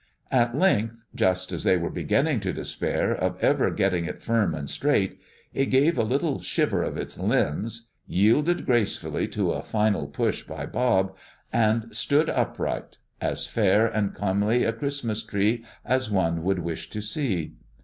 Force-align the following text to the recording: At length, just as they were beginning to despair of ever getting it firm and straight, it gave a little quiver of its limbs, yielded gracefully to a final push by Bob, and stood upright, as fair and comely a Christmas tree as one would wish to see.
At 0.31 0.57
length, 0.57 1.05
just 1.13 1.51
as 1.51 1.63
they 1.63 1.77
were 1.77 1.91
beginning 1.91 2.39
to 2.39 2.53
despair 2.53 3.13
of 3.13 3.37
ever 3.39 3.69
getting 3.69 4.05
it 4.05 4.19
firm 4.19 4.55
and 4.55 4.67
straight, 4.67 5.19
it 5.53 5.67
gave 5.67 5.95
a 5.95 6.01
little 6.03 6.41
quiver 6.43 6.81
of 6.81 6.97
its 6.97 7.19
limbs, 7.19 7.91
yielded 8.07 8.65
gracefully 8.65 9.27
to 9.27 9.51
a 9.51 9.61
final 9.61 10.07
push 10.07 10.41
by 10.41 10.65
Bob, 10.65 11.15
and 11.53 11.95
stood 11.95 12.31
upright, 12.31 12.97
as 13.21 13.45
fair 13.45 13.85
and 13.85 14.15
comely 14.15 14.63
a 14.63 14.73
Christmas 14.73 15.21
tree 15.21 15.63
as 15.85 16.09
one 16.09 16.41
would 16.41 16.57
wish 16.57 16.89
to 16.89 17.01
see. 17.03 17.53